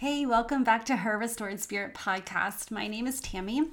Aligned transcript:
Hey, 0.00 0.24
welcome 0.24 0.62
back 0.62 0.84
to 0.84 0.98
Her 0.98 1.18
Restored 1.18 1.58
Spirit 1.58 1.92
podcast. 1.92 2.70
My 2.70 2.86
name 2.86 3.08
is 3.08 3.20
Tammy, 3.20 3.68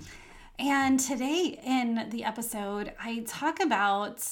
and 0.57 0.99
today 0.99 1.59
in 1.63 2.09
the 2.09 2.23
episode, 2.23 2.93
I 2.99 3.23
talk 3.27 3.59
about 3.59 4.27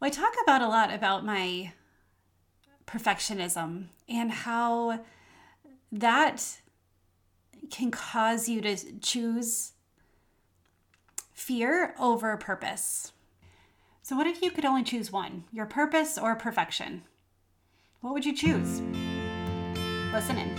well, 0.00 0.08
I 0.08 0.10
talk 0.10 0.32
about 0.42 0.62
a 0.62 0.66
lot 0.66 0.92
about 0.92 1.24
my 1.24 1.74
perfectionism 2.88 3.84
and 4.08 4.32
how 4.32 5.04
that 5.92 6.58
can 7.70 7.92
cause 7.92 8.48
you 8.48 8.60
to 8.62 8.76
choose 8.98 9.74
fear 11.32 11.94
over 12.00 12.36
purpose. 12.36 13.12
So, 14.02 14.16
what 14.16 14.26
if 14.26 14.42
you 14.42 14.50
could 14.50 14.64
only 14.64 14.82
choose 14.82 15.12
one, 15.12 15.44
your 15.52 15.66
purpose 15.66 16.18
or 16.18 16.34
perfection? 16.34 17.04
What 18.00 18.12
would 18.12 18.26
you 18.26 18.34
choose? 18.34 18.82
Listen 20.14 20.38
in. 20.38 20.56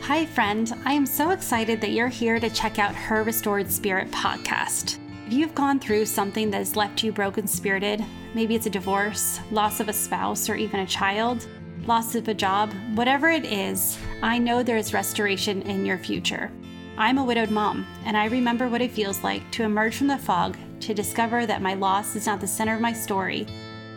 Hi, 0.00 0.24
friend. 0.24 0.72
I 0.86 0.94
am 0.94 1.04
so 1.04 1.28
excited 1.28 1.82
that 1.82 1.90
you're 1.90 2.08
here 2.08 2.40
to 2.40 2.48
check 2.48 2.78
out 2.78 2.94
Her 2.94 3.22
Restored 3.22 3.70
Spirit 3.70 4.10
podcast. 4.10 4.98
If 5.26 5.34
you've 5.34 5.54
gone 5.54 5.78
through 5.78 6.06
something 6.06 6.50
that 6.50 6.56
has 6.56 6.74
left 6.74 7.02
you 7.02 7.12
broken 7.12 7.46
spirited, 7.46 8.02
maybe 8.34 8.54
it's 8.54 8.64
a 8.64 8.70
divorce, 8.70 9.38
loss 9.50 9.80
of 9.80 9.90
a 9.90 9.92
spouse, 9.92 10.48
or 10.48 10.54
even 10.54 10.80
a 10.80 10.86
child, 10.86 11.46
loss 11.84 12.14
of 12.14 12.26
a 12.28 12.34
job, 12.34 12.72
whatever 12.94 13.28
it 13.28 13.44
is, 13.44 13.98
I 14.22 14.38
know 14.38 14.62
there 14.62 14.78
is 14.78 14.94
restoration 14.94 15.60
in 15.62 15.84
your 15.84 15.98
future. 15.98 16.50
I'm 16.96 17.18
a 17.18 17.24
widowed 17.24 17.50
mom, 17.50 17.86
and 18.06 18.16
I 18.16 18.24
remember 18.26 18.70
what 18.70 18.80
it 18.80 18.92
feels 18.92 19.22
like 19.22 19.50
to 19.52 19.64
emerge 19.64 19.96
from 19.96 20.06
the 20.06 20.16
fog 20.16 20.56
to 20.80 20.94
discover 20.94 21.44
that 21.44 21.60
my 21.60 21.74
loss 21.74 22.16
is 22.16 22.24
not 22.24 22.40
the 22.40 22.46
center 22.46 22.74
of 22.74 22.80
my 22.80 22.94
story, 22.94 23.46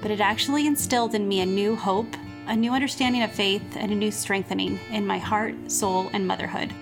but 0.01 0.11
it 0.11 0.19
actually 0.19 0.67
instilled 0.67 1.15
in 1.15 1.25
me 1.25 1.39
a 1.39 1.45
new 1.45 1.73
hope, 1.73 2.13
a 2.47 2.55
new 2.55 2.71
understanding 2.71 3.23
of 3.23 3.31
faith, 3.31 3.63
and 3.75 3.91
a 3.91 3.95
new 3.95 4.11
strengthening 4.11 4.79
in 4.91 5.05
my 5.05 5.17
heart, 5.17 5.55
soul, 5.71 6.09
and 6.13 6.27
motherhood. 6.27 6.73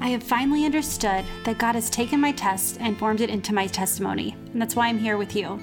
I 0.00 0.08
have 0.08 0.22
finally 0.22 0.64
understood 0.64 1.24
that 1.44 1.58
God 1.58 1.74
has 1.74 1.90
taken 1.90 2.20
my 2.20 2.32
test 2.32 2.78
and 2.80 2.98
formed 2.98 3.20
it 3.20 3.30
into 3.30 3.52
my 3.52 3.66
testimony, 3.66 4.36
and 4.52 4.62
that's 4.62 4.76
why 4.76 4.86
I'm 4.86 4.98
here 4.98 5.16
with 5.16 5.34
you. 5.34 5.58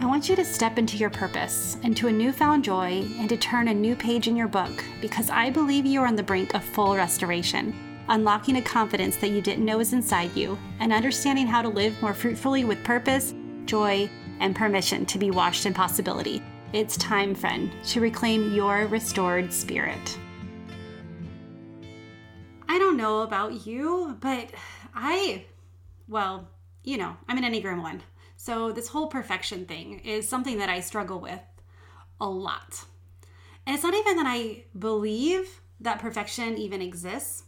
I 0.00 0.06
want 0.06 0.28
you 0.28 0.36
to 0.36 0.44
step 0.44 0.78
into 0.78 0.96
your 0.96 1.10
purpose, 1.10 1.76
into 1.82 2.08
a 2.08 2.12
newfound 2.12 2.64
joy, 2.64 3.04
and 3.18 3.28
to 3.28 3.36
turn 3.36 3.68
a 3.68 3.74
new 3.74 3.94
page 3.94 4.28
in 4.28 4.36
your 4.36 4.48
book 4.48 4.84
because 5.00 5.28
I 5.28 5.50
believe 5.50 5.84
you 5.84 6.00
are 6.00 6.06
on 6.06 6.16
the 6.16 6.22
brink 6.22 6.54
of 6.54 6.64
full 6.64 6.96
restoration, 6.96 7.74
unlocking 8.08 8.56
a 8.56 8.62
confidence 8.62 9.16
that 9.16 9.30
you 9.30 9.42
didn't 9.42 9.64
know 9.64 9.78
was 9.78 9.92
inside 9.92 10.34
you, 10.34 10.56
and 10.78 10.92
understanding 10.92 11.46
how 11.46 11.60
to 11.60 11.68
live 11.68 12.00
more 12.00 12.14
fruitfully 12.14 12.64
with 12.64 12.82
purpose, 12.82 13.34
joy, 13.66 14.08
and 14.38 14.56
permission 14.56 15.04
to 15.04 15.18
be 15.18 15.30
washed 15.30 15.66
in 15.66 15.74
possibility. 15.74 16.42
It's 16.72 16.96
time, 16.98 17.34
friend, 17.34 17.72
to 17.86 18.00
reclaim 18.00 18.54
your 18.54 18.86
restored 18.86 19.52
spirit. 19.52 20.16
I 22.68 22.78
don't 22.78 22.96
know 22.96 23.22
about 23.22 23.66
you, 23.66 24.16
but 24.20 24.50
I, 24.94 25.46
well, 26.06 26.48
you 26.84 26.96
know, 26.96 27.16
I'm 27.26 27.38
an 27.38 27.42
Enneagram 27.42 27.82
1. 27.82 28.02
So 28.36 28.70
this 28.70 28.86
whole 28.86 29.08
perfection 29.08 29.66
thing 29.66 29.98
is 30.04 30.28
something 30.28 30.58
that 30.58 30.68
I 30.68 30.78
struggle 30.78 31.18
with 31.18 31.40
a 32.20 32.30
lot. 32.30 32.84
And 33.66 33.74
it's 33.74 33.82
not 33.82 33.94
even 33.94 34.14
that 34.18 34.28
I 34.28 34.62
believe 34.78 35.62
that 35.80 35.98
perfection 35.98 36.56
even 36.56 36.80
exists. 36.80 37.42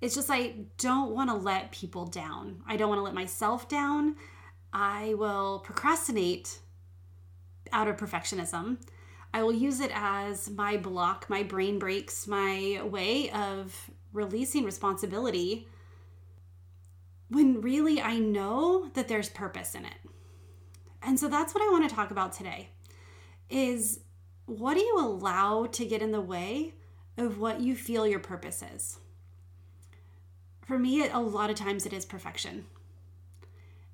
It's 0.00 0.16
just 0.16 0.28
I 0.28 0.54
don't 0.76 1.12
want 1.12 1.30
to 1.30 1.36
let 1.36 1.70
people 1.70 2.06
down. 2.06 2.64
I 2.66 2.76
don't 2.76 2.88
want 2.88 2.98
to 2.98 3.04
let 3.04 3.14
myself 3.14 3.68
down. 3.68 4.16
I 4.72 5.14
will 5.14 5.60
procrastinate 5.60 6.58
out 7.72 7.88
of 7.88 7.96
perfectionism. 7.96 8.78
I 9.34 9.42
will 9.42 9.52
use 9.52 9.80
it 9.80 9.90
as 9.94 10.48
my 10.50 10.76
block, 10.76 11.28
my 11.28 11.42
brain 11.42 11.78
breaks, 11.78 12.26
my 12.26 12.80
way 12.84 13.30
of 13.30 13.90
releasing 14.12 14.64
responsibility 14.64 15.68
when 17.28 17.60
really 17.60 18.00
I 18.00 18.18
know 18.18 18.88
that 18.94 19.08
there's 19.08 19.28
purpose 19.28 19.74
in 19.74 19.84
it. 19.84 19.98
And 21.02 21.18
so 21.18 21.28
that's 21.28 21.54
what 21.54 21.62
I 21.62 21.70
want 21.70 21.88
to 21.88 21.94
talk 21.94 22.10
about 22.10 22.32
today 22.32 22.70
is 23.50 24.00
what 24.46 24.74
do 24.74 24.80
you 24.80 24.98
allow 24.98 25.66
to 25.66 25.84
get 25.84 26.02
in 26.02 26.12
the 26.12 26.20
way 26.20 26.74
of 27.16 27.38
what 27.38 27.60
you 27.60 27.74
feel 27.76 28.06
your 28.06 28.20
purpose 28.20 28.62
is? 28.74 28.98
For 30.66 30.78
me, 30.78 31.06
a 31.08 31.18
lot 31.18 31.50
of 31.50 31.56
times 31.56 31.86
it 31.86 31.92
is 31.92 32.04
perfection. 32.04 32.66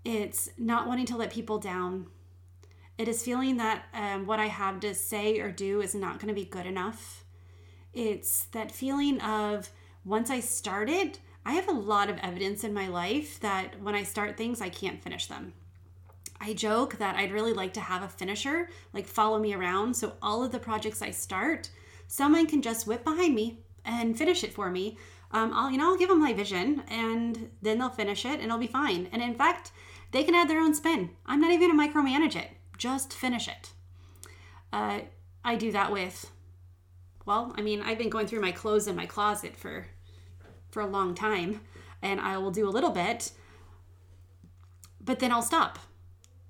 It's 0.05 0.51
not 0.57 0.89
wanting 0.89 1.07
to 1.07 1.17
let 1.17 1.33
people 1.33 1.59
down. 1.59 2.07
It 3.03 3.09
is 3.09 3.25
feeling 3.25 3.57
that 3.57 3.87
um, 3.93 4.27
what 4.27 4.39
I 4.39 4.47
have 4.47 4.79
to 4.79 4.95
say 4.95 5.41
or 5.41 5.51
do 5.51 5.81
is 5.81 5.93
not 5.93 6.21
going 6.21 6.29
to 6.29 6.41
be 6.41 6.45
good 6.45 6.67
enough. 6.67 7.25
It's 7.93 8.45
that 8.53 8.71
feeling 8.71 9.21
of 9.21 9.71
once 10.05 10.31
I 10.31 10.39
started, 10.39 11.19
I 11.45 11.55
have 11.55 11.67
a 11.67 11.73
lot 11.73 12.09
of 12.09 12.19
evidence 12.19 12.63
in 12.63 12.73
my 12.73 12.87
life 12.87 13.41
that 13.41 13.83
when 13.83 13.97
I 13.97 14.05
start 14.05 14.37
things, 14.37 14.61
I 14.61 14.69
can't 14.69 15.03
finish 15.03 15.27
them. 15.27 15.53
I 16.41 16.53
joke 16.53 16.99
that 16.99 17.17
I'd 17.17 17.33
really 17.33 17.53
like 17.53 17.73
to 17.73 17.81
have 17.81 18.05
a 18.05 18.09
finisher, 18.09 18.69
like 18.93 19.09
follow 19.09 19.41
me 19.41 19.53
around. 19.53 19.97
So 19.97 20.13
all 20.23 20.45
of 20.45 20.53
the 20.53 20.61
projects 20.61 21.03
I 21.03 21.11
start, 21.11 21.71
someone 22.07 22.47
can 22.47 22.63
just 22.63 22.87
whip 22.87 23.03
behind 23.03 23.35
me 23.35 23.65
and 23.85 24.17
finish 24.17 24.45
it 24.45 24.55
for 24.55 24.71
me. 24.71 24.97
Um, 25.33 25.51
I'll, 25.53 25.73
you 25.73 25.79
know, 25.79 25.91
I'll 25.91 25.99
give 25.99 26.09
them 26.09 26.21
my 26.21 26.35
vision 26.35 26.85
and 26.87 27.51
then 27.63 27.79
they'll 27.79 27.89
finish 27.89 28.25
it 28.25 28.35
and 28.35 28.45
it'll 28.45 28.59
be 28.59 28.69
fine. 28.69 29.09
And 29.11 29.21
in 29.21 29.35
fact, 29.35 29.73
they 30.13 30.23
can 30.23 30.37
add 30.37 30.49
their 30.49 30.61
own 30.61 30.73
spin. 30.73 31.11
I'm 31.27 31.41
not 31.41 31.51
even 31.51 31.69
to 31.69 31.77
micromanage 31.77 32.37
it, 32.37 32.51
just 32.79 33.13
finish 33.13 33.49
it. 33.49 33.73
Uh, 34.73 35.01
I 35.45 35.57
do 35.57 35.73
that 35.73 35.93
with, 35.93 36.31
well, 37.27 37.53
I 37.57 37.63
mean, 37.63 37.83
I've 37.83 37.99
been 37.99 38.11
going 38.11 38.27
through 38.27 38.41
my 38.41 38.53
clothes 38.53 38.87
in 38.87 38.97
my 38.97 39.07
closet 39.07 39.57
for 39.57 39.87
for 40.71 40.81
a 40.81 40.87
long 40.87 41.15
time, 41.15 41.61
and 42.01 42.19
I 42.19 42.39
will 42.39 42.51
do 42.51 42.67
a 42.67 42.71
little 42.71 42.91
bit, 42.91 43.33
but 45.01 45.19
then 45.19 45.31
I'll 45.31 45.43
stop. 45.43 45.79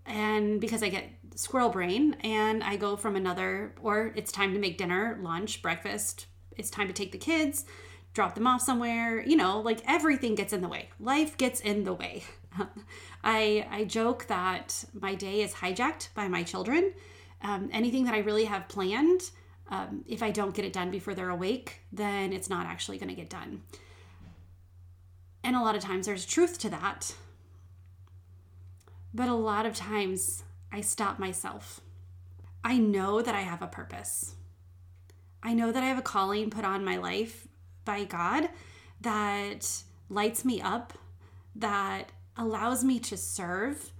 And 0.06 0.60
because 0.60 0.82
I 0.82 0.88
get 0.88 1.10
squirrel 1.34 1.70
brain 1.70 2.14
and 2.22 2.62
I 2.62 2.76
go 2.76 2.96
from 2.96 3.16
another, 3.16 3.74
or 3.82 4.12
it's 4.14 4.30
time 4.30 4.54
to 4.54 4.60
make 4.60 4.78
dinner, 4.78 5.18
lunch, 5.20 5.60
breakfast, 5.60 6.26
it's 6.56 6.70
time 6.70 6.86
to 6.86 6.92
take 6.92 7.10
the 7.10 7.18
kids, 7.18 7.64
drop 8.12 8.34
them 8.34 8.46
off 8.46 8.62
somewhere, 8.62 9.22
you 9.22 9.36
know, 9.36 9.60
like 9.60 9.80
everything 9.86 10.34
gets 10.34 10.52
in 10.52 10.60
the 10.60 10.68
way. 10.68 10.88
Life 11.00 11.36
gets 11.36 11.60
in 11.60 11.84
the 11.84 11.94
way. 11.94 12.22
I, 13.24 13.66
I 13.70 13.84
joke 13.84 14.26
that 14.26 14.84
my 14.92 15.14
day 15.14 15.42
is 15.42 15.54
hijacked 15.54 16.08
by 16.14 16.28
my 16.28 16.42
children. 16.42 16.92
Um, 17.42 17.70
anything 17.72 18.04
that 18.04 18.14
I 18.14 18.18
really 18.18 18.44
have 18.44 18.68
planned, 18.68 19.30
um, 19.68 20.04
if 20.06 20.22
I 20.22 20.30
don't 20.30 20.54
get 20.54 20.64
it 20.64 20.72
done 20.72 20.90
before 20.90 21.14
they're 21.14 21.30
awake, 21.30 21.80
then 21.92 22.32
it's 22.32 22.50
not 22.50 22.66
actually 22.66 22.98
going 22.98 23.08
to 23.08 23.14
get 23.14 23.30
done. 23.30 23.62
And 25.44 25.56
a 25.56 25.60
lot 25.60 25.74
of 25.74 25.82
times 25.82 26.06
there's 26.06 26.26
truth 26.26 26.58
to 26.60 26.70
that. 26.70 27.14
But 29.14 29.28
a 29.28 29.34
lot 29.34 29.66
of 29.66 29.74
times 29.74 30.44
I 30.70 30.80
stop 30.80 31.18
myself. 31.18 31.80
I 32.64 32.78
know 32.78 33.22
that 33.22 33.34
I 33.34 33.40
have 33.40 33.60
a 33.60 33.66
purpose. 33.66 34.34
I 35.42 35.52
know 35.54 35.72
that 35.72 35.82
I 35.82 35.86
have 35.86 35.98
a 35.98 36.02
calling 36.02 36.50
put 36.50 36.64
on 36.64 36.84
my 36.84 36.96
life 36.96 37.48
by 37.84 38.04
God 38.04 38.48
that 39.00 39.82
lights 40.08 40.44
me 40.44 40.60
up, 40.60 40.92
that 41.56 42.12
allows 42.36 42.84
me 42.84 42.98
to 43.00 43.16
serve. 43.16 43.92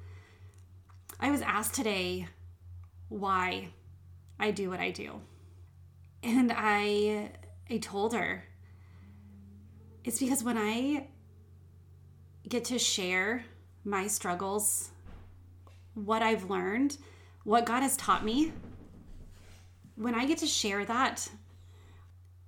I 1.20 1.30
was 1.30 1.42
asked 1.42 1.74
today 1.74 2.28
why 3.08 3.68
I 4.38 4.50
do 4.50 4.70
what 4.70 4.80
I 4.80 4.90
do. 4.90 5.20
And 6.22 6.52
I 6.54 7.32
I 7.70 7.78
told 7.78 8.14
her 8.14 8.44
it's 10.04 10.18
because 10.18 10.42
when 10.42 10.58
I 10.58 11.06
get 12.48 12.64
to 12.66 12.78
share 12.78 13.44
my 13.84 14.08
struggles, 14.08 14.90
what 15.94 16.22
I've 16.22 16.50
learned, 16.50 16.98
what 17.44 17.66
God 17.66 17.82
has 17.82 17.96
taught 17.96 18.24
me, 18.24 18.52
when 19.96 20.14
I 20.14 20.26
get 20.26 20.38
to 20.38 20.46
share 20.46 20.84
that 20.84 21.28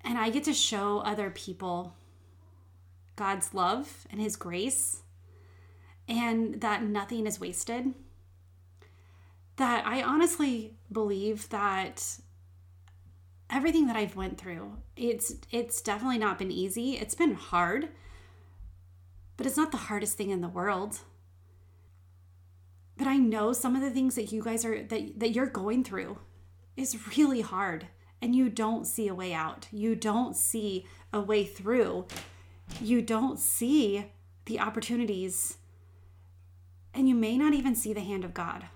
and 0.02 0.18
I 0.18 0.30
get 0.30 0.44
to 0.44 0.52
show 0.52 0.98
other 0.98 1.30
people 1.30 1.94
God's 3.16 3.54
love 3.54 4.06
and 4.10 4.20
His 4.20 4.34
grace, 4.34 5.03
and 6.08 6.60
that 6.60 6.82
nothing 6.82 7.26
is 7.26 7.40
wasted. 7.40 7.94
That 9.56 9.86
I 9.86 10.02
honestly 10.02 10.74
believe 10.90 11.48
that 11.50 12.18
everything 13.48 13.86
that 13.86 13.96
I've 13.96 14.16
went 14.16 14.38
through, 14.38 14.78
it's 14.96 15.36
it's 15.50 15.80
definitely 15.80 16.18
not 16.18 16.38
been 16.38 16.50
easy. 16.50 16.96
It's 16.96 17.14
been 17.14 17.34
hard, 17.34 17.88
but 19.36 19.46
it's 19.46 19.56
not 19.56 19.70
the 19.70 19.76
hardest 19.76 20.16
thing 20.16 20.30
in 20.30 20.40
the 20.40 20.48
world. 20.48 21.00
But 22.96 23.06
I 23.06 23.16
know 23.16 23.52
some 23.52 23.74
of 23.74 23.82
the 23.82 23.90
things 23.90 24.14
that 24.14 24.32
you 24.32 24.42
guys 24.42 24.64
are 24.64 24.82
that 24.82 25.20
that 25.20 25.30
you're 25.30 25.46
going 25.46 25.84
through 25.84 26.18
is 26.76 27.16
really 27.16 27.40
hard 27.40 27.86
and 28.20 28.34
you 28.34 28.48
don't 28.48 28.86
see 28.86 29.06
a 29.06 29.14
way 29.14 29.32
out. 29.32 29.68
You 29.70 29.94
don't 29.94 30.34
see 30.34 30.86
a 31.12 31.20
way 31.20 31.44
through. 31.44 32.06
You 32.80 33.02
don't 33.02 33.38
see 33.38 34.06
the 34.46 34.58
opportunities 34.60 35.58
and 36.94 37.08
you 37.08 37.14
may 37.14 37.36
not 37.36 37.52
even 37.52 37.74
see 37.74 37.92
the 37.92 38.00
hand 38.00 38.24
of 38.24 38.32
God. 38.32 38.66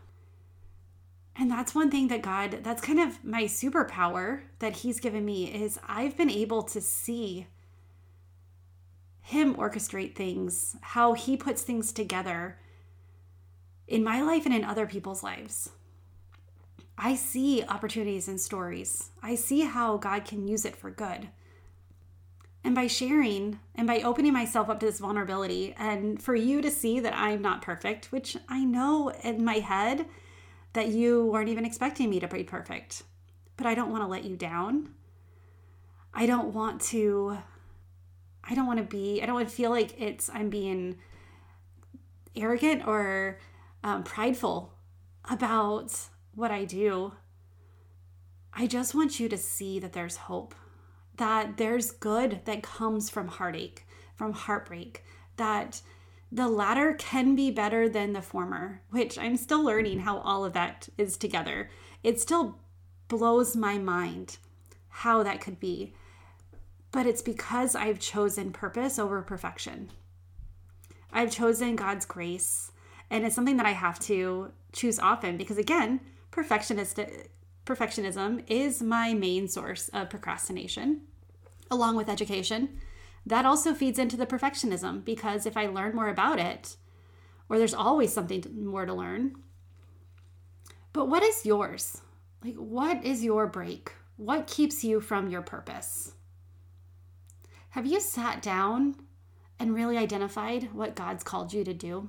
And 1.37 1.51
that's 1.51 1.75
one 1.75 1.91
thing 1.91 2.09
that 2.09 2.23
God, 2.23 2.61
that's 2.63 2.83
kind 2.83 2.99
of 2.99 3.25
my 3.25 3.45
superpower 3.45 4.41
that 4.59 4.79
He's 4.79 4.99
given 4.99 5.25
me 5.25 5.45
is 5.47 5.79
I've 5.87 6.17
been 6.17 6.31
able 6.31 6.65
to 6.65 6.81
see 6.81 7.47
Him 9.23 9.55
orchestrate 9.55 10.17
things, 10.17 10.77
how 10.81 11.13
He 11.13 11.37
puts 11.37 11.63
things 11.63 11.93
together 11.93 12.59
in 13.87 14.03
my 14.03 14.21
life 14.21 14.47
and 14.47 14.55
in 14.55 14.65
other 14.65 14.87
people's 14.87 15.23
lives. 15.23 15.71
I 16.99 17.15
see 17.15 17.63
opportunities 17.63 18.27
and 18.27 18.41
stories. 18.41 19.11
I 19.23 19.37
see 19.37 19.61
how 19.61 19.97
God 19.97 20.25
can 20.25 20.49
use 20.49 20.65
it 20.65 20.75
for 20.75 20.91
good. 20.91 21.29
And 22.65 22.75
by 22.75 22.87
sharing 22.87 23.61
and 23.75 23.87
by 23.87 24.01
opening 24.01 24.33
myself 24.33 24.69
up 24.69 24.81
to 24.81 24.87
this 24.87 24.99
vulnerability, 24.99 25.75
and 25.79 26.21
for 26.21 26.35
you 26.35 26.61
to 26.61 26.71
see 26.71 27.01
that 27.01 27.15
I'm 27.15 27.41
not 27.41 27.63
perfect, 27.63 28.13
which 28.13 28.37
I 28.49 28.65
know 28.65 29.11
in 29.23 29.45
my 29.45 29.61
head 29.61 30.07
that 30.73 30.89
you 30.89 31.27
weren't 31.27 31.49
even 31.49 31.65
expecting 31.65 32.11
me 32.11 32.21
to 32.21 32.29
be 32.29 32.45
perfect, 32.45 33.05
but 33.57 33.67
I 33.67 33.75
don't 33.75 33.91
want 33.91 34.03
to 34.03 34.09
let 34.09 34.25
you 34.25 34.37
down. 34.37 34.95
I 36.13 36.27
don't 36.27 36.53
want 36.53 36.81
to, 36.83 37.39
I 38.45 38.55
don't 38.55 38.67
want 38.67 38.79
to 38.79 38.85
be, 38.85 39.23
I 39.23 39.27
don't 39.27 39.35
want 39.35 39.49
to 39.49 39.55
feel 39.55 39.71
like 39.71 39.99
it's, 40.01 40.29
I'm 40.33 40.51
being 40.51 40.99
arrogant 42.37 42.87
or 42.87 43.39
um, 43.85 44.03
prideful 44.03 44.73
about 45.31 45.97
what 46.35 46.51
I 46.51 46.65
do. 46.65 47.13
I 48.53 48.67
just 48.67 48.95
want 48.95 49.21
you 49.21 49.29
to 49.29 49.37
see 49.37 49.79
that 49.79 49.93
there's 49.93 50.17
hope 50.17 50.55
that 51.19 51.57
there's 51.57 51.91
good 51.91 52.41
that 52.47 52.63
comes 52.63 53.11
from 53.11 53.29
heartache, 53.29 53.87
from 54.17 54.33
heartbreak, 54.33 55.05
that 55.37 55.83
the 56.31 56.49
latter 56.49 56.95
can 56.95 57.35
be 57.35 57.51
better 57.51 57.89
than 57.89 58.13
the 58.13 58.23
former, 58.23 58.83
which 58.91 59.19
I'm 59.19 59.37
still 59.37 59.63
learning 59.63 60.01
how 60.01 60.19
all 60.19 60.45
of 60.45 60.53
that 60.55 60.89
is 60.99 61.17
together. 61.17 61.71
It 62.03 62.21
still 62.21 62.59
blows 63.09 63.57
my 63.57 63.79
mind 63.79 64.39
how 64.89 65.23
that 65.23 65.41
could 65.41 65.61
be. 65.61 65.95
But 66.91 67.07
it's 67.07 67.23
because 67.23 67.75
I've 67.75 67.99
chosen 67.99 68.53
purpose 68.53 68.99
over 68.99 69.23
perfection. 69.23 69.91
I've 71.13 71.31
chosen 71.31 71.77
God's 71.77 72.05
grace, 72.05 72.73
and 73.11 73.25
it's 73.25 73.35
something 73.35 73.57
that 73.57 73.67
I 73.67 73.73
have 73.73 73.99
to 74.01 74.53
choose 74.73 74.99
often 74.99 75.37
because, 75.37 75.59
again, 75.59 76.01
perfectionist 76.31 76.99
perfectionism 77.69 78.43
is 78.47 78.83
my 78.83 79.13
main 79.13 79.47
source 79.47 79.89
of 79.91 80.09
procrastination, 80.09 81.03
along 81.71 81.97
with 81.97 82.09
education. 82.09 82.81
That 83.27 83.45
also 83.45 83.75
feeds 83.75 83.99
into 83.99 84.17
the 84.17 84.27
perfectionism 84.27 85.05
because 85.05 85.45
if 85.45 85.57
I 85.57 85.67
learn 85.67 85.95
more 85.95 86.09
about 86.09 86.41
it, 86.41 86.77
or 87.49 87.59
there's 87.59 87.75
always 87.75 88.13
something 88.13 88.43
more 88.65 88.87
to 88.87 88.95
learn. 88.95 89.37
But 90.95 91.09
what 91.09 91.23
is 91.23 91.45
yours? 91.45 92.01
Like, 92.43 92.57
what 92.57 93.05
is 93.05 93.23
your 93.23 93.47
break? 93.47 93.93
What 94.17 94.47
keeps 94.47 94.83
you 94.83 95.01
from 95.01 95.29
your 95.29 95.43
purpose? 95.43 96.15
Have 97.71 97.87
you 97.87 98.01
sat 98.01 98.41
down 98.41 98.97
and 99.59 99.75
really 99.75 99.99
identified 99.99 100.73
what 100.73 100.97
God's 100.97 101.23
called 101.23 101.53
you 101.53 101.65
to 101.65 101.75
do? 101.75 102.09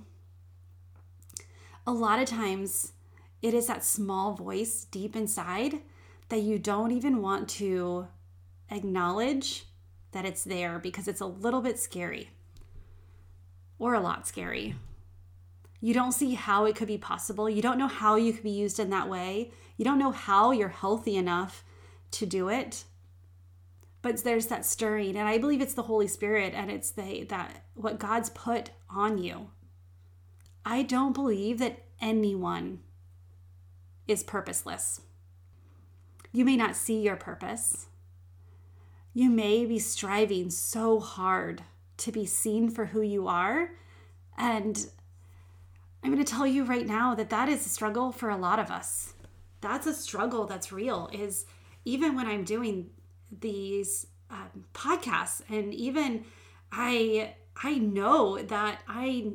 A 1.85 1.91
lot 1.91 2.19
of 2.19 2.29
times, 2.29 2.93
it 3.41 3.53
is 3.53 3.67
that 3.67 3.83
small 3.83 4.33
voice 4.33 4.85
deep 4.91 5.15
inside 5.15 5.81
that 6.29 6.41
you 6.41 6.59
don't 6.59 6.91
even 6.91 7.21
want 7.21 7.49
to 7.49 8.07
acknowledge 8.69 9.65
that 10.11 10.25
it's 10.25 10.43
there 10.43 10.79
because 10.79 11.07
it's 11.07 11.21
a 11.21 11.25
little 11.25 11.61
bit 11.61 11.79
scary 11.79 12.29
or 13.77 13.93
a 13.93 13.99
lot 13.99 14.27
scary. 14.27 14.75
You 15.81 15.93
don't 15.93 16.11
see 16.11 16.33
how 16.33 16.65
it 16.65 16.75
could 16.75 16.87
be 16.87 16.97
possible. 16.97 17.49
You 17.49 17.61
don't 17.61 17.77
know 17.77 17.87
how 17.87 18.15
you 18.15 18.33
could 18.33 18.43
be 18.43 18.49
used 18.49 18.79
in 18.79 18.89
that 18.89 19.09
way. 19.09 19.51
You 19.77 19.85
don't 19.85 19.99
know 19.99 20.11
how 20.11 20.51
you're 20.51 20.67
healthy 20.67 21.15
enough 21.15 21.63
to 22.11 22.25
do 22.25 22.49
it. 22.49 22.83
But 24.01 24.23
there's 24.23 24.47
that 24.47 24.65
stirring, 24.65 25.17
and 25.17 25.27
I 25.27 25.37
believe 25.37 25.61
it's 25.61 25.73
the 25.73 25.83
Holy 25.83 26.07
Spirit 26.07 26.53
and 26.53 26.71
it's 26.71 26.91
the 26.91 27.25
that 27.25 27.63
what 27.75 27.99
God's 27.99 28.29
put 28.29 28.71
on 28.89 29.17
you. 29.17 29.49
I 30.65 30.83
don't 30.83 31.13
believe 31.13 31.59
that 31.59 31.85
anyone 32.01 32.79
is 34.09 34.23
purposeless. 34.23 35.01
You 36.31 36.45
may 36.45 36.57
not 36.57 36.75
see 36.75 37.01
your 37.01 37.15
purpose. 37.15 37.87
You 39.13 39.29
may 39.29 39.65
be 39.65 39.79
striving 39.79 40.49
so 40.49 40.99
hard 40.99 41.63
to 41.97 42.11
be 42.11 42.25
seen 42.25 42.69
for 42.69 42.85
who 42.85 43.01
you 43.01 43.27
are. 43.27 43.71
And 44.37 44.85
I'm 46.03 46.11
going 46.11 46.23
to 46.23 46.31
tell 46.31 46.47
you 46.47 46.63
right 46.63 46.87
now 46.87 47.15
that 47.15 47.29
that 47.29 47.49
is 47.49 47.65
a 47.65 47.69
struggle 47.69 48.11
for 48.11 48.29
a 48.29 48.37
lot 48.37 48.59
of 48.59 48.71
us. 48.71 49.13
That's 49.61 49.87
a 49.87 49.93
struggle 49.93 50.45
that's 50.45 50.71
real, 50.71 51.09
is 51.11 51.45
even 51.83 52.15
when 52.15 52.27
I'm 52.27 52.43
doing 52.43 52.91
these 53.41 54.07
um, 54.29 54.65
podcasts 54.73 55.41
and 55.49 55.73
even 55.73 56.23
I 56.71 57.33
I 57.61 57.77
know 57.77 58.41
that 58.41 58.81
I 58.87 59.33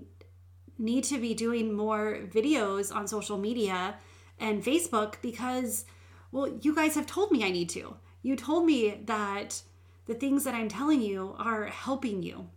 need 0.79 1.05
to 1.05 1.19
be 1.19 1.35
doing 1.35 1.75
more 1.75 2.21
videos 2.33 2.95
on 2.95 3.07
social 3.07 3.39
media 3.39 3.97
and 4.39 4.65
Facebook 4.65 5.15
because, 5.23 5.85
well, 6.33 6.49
you 6.61 6.75
guys 6.75 6.95
have 6.95 7.07
told 7.07 7.31
me 7.31 7.45
I 7.45 7.51
need 7.51 7.69
to. 7.71 7.97
You 8.23 8.37
told 8.37 8.67
me 8.67 9.01
that 9.05 9.63
the 10.07 10.15
things 10.15 10.45
that 10.45 10.55
I'm 10.55 10.69
telling 10.69 11.01
you 11.01 11.35
are 11.39 11.67
helping 11.67 12.23
you. 12.23 12.49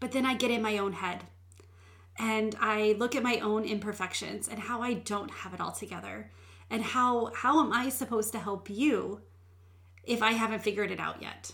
But 0.00 0.12
then 0.12 0.24
I 0.24 0.34
get 0.34 0.50
in 0.50 0.62
my 0.62 0.78
own 0.78 0.92
head 0.92 1.24
and 2.18 2.56
I 2.60 2.96
look 2.98 3.14
at 3.14 3.22
my 3.22 3.38
own 3.38 3.64
imperfections 3.64 4.48
and 4.48 4.58
how 4.58 4.82
I 4.82 4.94
don't 4.94 5.30
have 5.30 5.54
it 5.54 5.60
all 5.60 5.72
together. 5.72 6.30
And 6.70 6.82
how 6.82 7.32
how 7.34 7.60
am 7.64 7.72
I 7.72 7.88
supposed 7.88 8.32
to 8.32 8.38
help 8.38 8.68
you 8.68 9.22
if 10.04 10.22
I 10.22 10.32
haven't 10.32 10.62
figured 10.62 10.90
it 10.90 11.00
out 11.00 11.22
yet? 11.22 11.52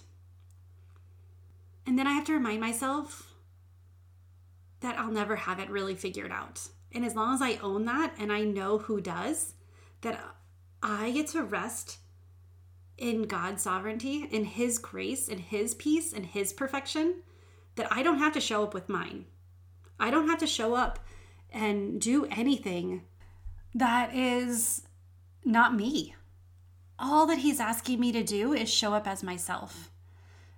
And 1.87 1.99
then 1.99 2.07
I 2.07 2.13
have 2.13 2.25
to 2.25 2.33
remind 2.33 2.61
myself 2.61 3.35
that 4.81 4.99
I'll 4.99 5.13
never 5.13 5.37
have 5.37 5.61
it 5.61 5.71
really 5.71 5.95
figured 5.95 6.33
out. 6.33 6.69
And 6.95 7.05
as 7.05 7.17
long 7.17 7.35
as 7.35 7.43
I 7.43 7.59
own 7.61 7.85
that 7.87 8.15
and 8.19 8.33
I 8.33 8.43
know 8.45 8.79
who 8.79 9.01
does, 9.01 9.55
that 10.03 10.21
I 10.83 11.11
get 11.11 11.27
to 11.29 11.43
rest 11.43 11.99
in 12.97 13.23
God's 13.23 13.65
sovereignty, 13.65 14.29
in 14.31 14.45
His 14.45 14.79
grace, 14.79 15.29
in 15.29 15.39
His 15.39 15.75
peace, 15.75 16.13
and 16.13 16.25
His 16.25 16.53
perfection, 16.53 17.23
that 17.75 17.93
I 17.93 18.05
don't 18.05 18.19
have 18.19 18.33
to 18.35 18.41
show 18.41 18.63
up 18.63 18.73
with 18.73 18.89
mine. 18.89 19.25
I 19.99 20.11
don't 20.11 20.29
have 20.29 20.39
to 20.39 20.47
show 20.47 20.75
up 20.75 21.01
and 21.51 22.01
do 22.01 22.27
anything 22.27 23.03
that 23.75 24.15
is 24.15 24.83
not 25.45 25.75
me. 25.75 26.15
All 26.99 27.27
that 27.27 27.39
He's 27.39 27.59
asking 27.59 27.99
me 27.99 28.13
to 28.13 28.23
do 28.23 28.53
is 28.53 28.71
show 28.71 28.95
up 28.95 29.09
as 29.09 29.25
myself. 29.25 29.91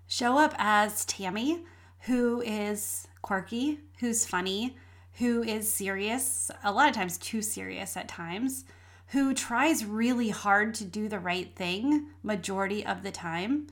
Show 0.07 0.39
up 0.39 0.55
as 0.59 1.07
Tammy, 1.07 1.65
who 2.01 2.43
is 2.43 3.09
quirky, 3.23 3.81
who's 4.01 4.27
funny, 4.27 4.77
who 5.19 5.43
is 5.43 5.73
serious, 5.73 6.51
a 6.63 6.73
lot 6.73 6.89
of 6.89 6.95
times 6.95 7.17
too 7.17 7.41
serious 7.41 7.97
at 7.97 8.09
times, 8.09 8.65
who 9.09 9.33
tries 9.33 9.85
really 9.85 10.29
hard 10.29 10.75
to 10.75 10.85
do 10.85 11.09
the 11.09 11.19
right 11.19 11.55
thing 11.55 12.09
majority 12.23 12.85
of 12.85 13.03
the 13.03 13.11
time, 13.11 13.67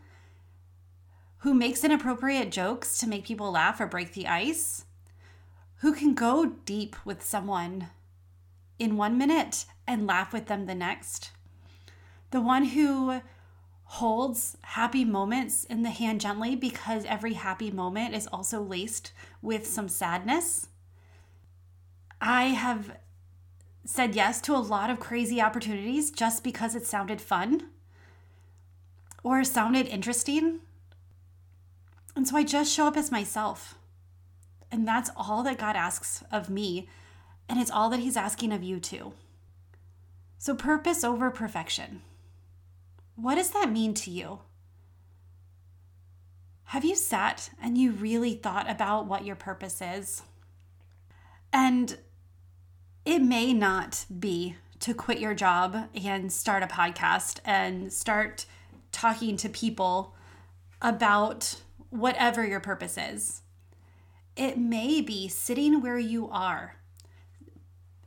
who 1.39 1.53
makes 1.53 1.85
inappropriate 1.85 2.51
jokes 2.51 2.99
to 2.99 3.07
make 3.07 3.27
people 3.27 3.51
laugh 3.51 3.79
or 3.79 3.87
break 3.87 4.15
the 4.15 4.27
ice, 4.27 4.87
who 5.79 5.93
can 5.93 6.15
go 6.15 6.47
deep 6.65 6.97
with 7.05 7.23
someone 7.23 7.89
in 8.79 8.97
one 8.97 9.19
minute 9.19 9.67
and 9.87 10.07
laugh 10.07 10.33
with 10.33 10.47
them 10.47 10.65
the 10.65 10.75
next, 10.75 11.31
the 12.31 12.41
one 12.41 12.65
who 12.65 13.21
holds 13.85 14.57
happy 14.63 15.05
moments 15.05 15.65
in 15.65 15.83
the 15.83 15.91
hand 15.91 16.23
gently 16.23 16.57
because 16.57 17.05
every 17.05 17.35
happy 17.35 17.71
moment 17.71 18.15
is 18.15 18.27
also 18.29 18.63
laced 18.63 19.13
with 19.43 19.67
some 19.67 19.89
sadness 19.89 20.69
I 22.21 22.45
have 22.47 22.97
said 23.85 24.15
yes 24.15 24.41
to 24.43 24.55
a 24.55 24.59
lot 24.59 24.91
of 24.91 25.01
crazy 25.01 25.41
opportunities 25.41 26.11
just 26.11 26.43
because 26.43 26.75
it 26.75 26.87
sounded 26.87 27.21
fun 27.21 27.69
or 29.23 29.45
sounded 29.45 29.87
interesting. 29.89 30.61
And 32.17 32.27
so 32.27 32.37
I 32.37 32.45
just 32.45 32.73
show 32.73 32.87
up 32.87 32.97
as 32.97 33.11
myself. 33.11 33.77
And 34.71 34.87
that's 34.87 35.11
all 35.17 35.43
that 35.43 35.59
God 35.59 35.77
asks 35.77 36.23
of 36.33 36.49
me. 36.49 36.89
And 37.49 37.61
it's 37.61 37.71
all 37.71 37.91
that 37.91 38.01
He's 38.01 38.17
asking 38.17 38.53
of 38.53 38.63
you 38.63 38.81
too. 38.81 39.13
So, 40.39 40.55
purpose 40.55 41.05
over 41.05 41.31
perfection. 41.31 42.03
What 43.17 43.37
does 43.37 43.51
that 43.51 43.71
mean 43.71 43.95
to 43.95 44.11
you? 44.11 44.41
Have 46.65 46.85
you 46.85 46.97
sat 46.97 47.51
and 47.63 47.79
you 47.79 47.93
really 47.93 48.35
thought 48.35 48.69
about 48.69 49.07
what 49.07 49.25
your 49.25 49.37
purpose 49.37 49.81
is? 49.81 50.23
And 51.55 51.97
it 53.05 53.21
may 53.21 53.53
not 53.53 54.07
be 54.19 54.57
to 54.81 54.93
quit 54.93 55.21
your 55.21 55.35
job 55.35 55.89
and 55.95 56.33
start 56.33 56.65
a 56.65 56.67
podcast 56.67 57.39
and 57.45 57.93
start 57.93 58.45
talking 58.91 59.37
to 59.37 59.49
people 59.49 60.17
about 60.83 61.63
whatever 61.91 62.45
your 62.45 62.59
purpose 62.59 62.99
is. 62.99 63.43
It 64.37 64.59
may 64.59 65.01
be 65.01 65.29
sitting 65.29 65.81
where 65.81 65.99
you 65.99 66.29
are 66.29 66.77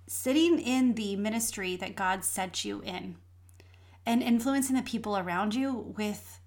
sitting 0.07 0.59
in 0.59 0.95
the 0.95 1.15
ministry 1.15 1.75
that 1.77 1.95
God 1.95 2.23
set 2.23 2.65
you 2.65 2.81
in 2.81 3.15
and 4.05 4.21
influencing 4.21 4.75
the 4.75 4.81
people 4.81 5.17
around 5.17 5.55
you 5.55 5.93
with 5.97 6.41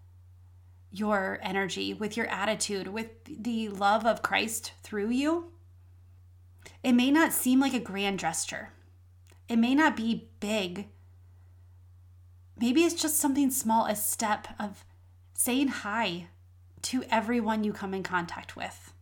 your 0.90 1.38
energy, 1.42 1.94
with 1.94 2.16
your 2.16 2.26
attitude, 2.26 2.88
with 2.88 3.08
the 3.26 3.68
love 3.68 4.04
of 4.06 4.22
Christ 4.22 4.72
through 4.82 5.10
you. 5.10 5.52
It 6.82 6.92
may 6.92 7.10
not 7.10 7.32
seem 7.32 7.60
like 7.60 7.74
a 7.74 7.80
grand 7.80 8.18
gesture, 8.18 8.70
it 9.48 9.56
may 9.56 9.74
not 9.74 9.96
be 9.96 10.28
big. 10.40 10.88
Maybe 12.58 12.84
it's 12.84 13.00
just 13.00 13.16
something 13.16 13.50
small, 13.50 13.86
a 13.86 13.96
step 13.96 14.48
of 14.58 14.84
saying 15.32 15.68
hi 15.68 16.28
to 16.82 17.04
everyone 17.10 17.64
you 17.64 17.72
come 17.72 17.94
in 17.94 18.02
contact 18.02 18.54
with 18.54 18.92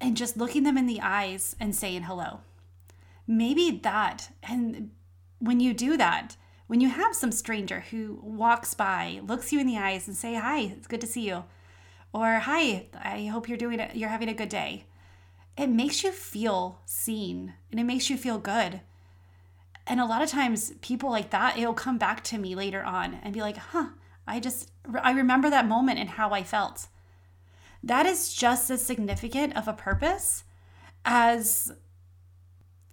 and 0.00 0.16
just 0.16 0.36
looking 0.36 0.62
them 0.62 0.78
in 0.78 0.86
the 0.86 1.00
eyes 1.00 1.54
and 1.60 1.74
saying 1.74 2.04
hello. 2.04 2.40
Maybe 3.26 3.70
that, 3.82 4.30
and 4.42 4.90
when 5.38 5.60
you 5.60 5.74
do 5.74 5.96
that, 5.96 6.36
when 6.66 6.80
you 6.80 6.88
have 6.88 7.14
some 7.14 7.32
stranger 7.32 7.80
who 7.90 8.18
walks 8.22 8.74
by, 8.74 9.20
looks 9.24 9.52
you 9.52 9.60
in 9.60 9.66
the 9.66 9.78
eyes 9.78 10.08
and 10.08 10.16
say, 10.16 10.34
"Hi, 10.34 10.60
it's 10.60 10.86
good 10.86 11.00
to 11.00 11.06
see 11.06 11.28
you," 11.28 11.44
or 12.12 12.38
"Hi, 12.38 12.86
I 12.94 13.26
hope 13.26 13.48
you're 13.48 13.58
doing 13.58 13.80
it, 13.80 13.96
you're 13.96 14.08
having 14.08 14.28
a 14.28 14.34
good 14.34 14.48
day," 14.48 14.84
it 15.60 15.68
makes 15.68 16.02
you 16.02 16.12
feel 16.12 16.80
seen 16.86 17.54
and 17.70 17.78
it 17.78 17.84
makes 17.84 18.10
you 18.10 18.16
feel 18.16 18.38
good. 18.38 18.80
And 19.86 20.00
a 20.00 20.06
lot 20.06 20.22
of 20.22 20.28
times, 20.28 20.72
people 20.80 21.10
like 21.10 21.30
that, 21.30 21.58
it'll 21.58 21.74
come 21.74 21.98
back 21.98 22.22
to 22.24 22.38
me 22.38 22.54
later 22.54 22.82
on 22.82 23.14
and 23.22 23.34
be 23.34 23.40
like, 23.40 23.56
"Huh, 23.56 23.88
I 24.26 24.38
just 24.40 24.70
I 25.02 25.12
remember 25.12 25.50
that 25.50 25.66
moment 25.66 25.98
and 25.98 26.10
how 26.10 26.30
I 26.30 26.44
felt." 26.44 26.86
that 27.82 28.06
is 28.06 28.32
just 28.32 28.70
as 28.70 28.84
significant 28.84 29.56
of 29.56 29.66
a 29.66 29.72
purpose 29.72 30.44
as 31.04 31.72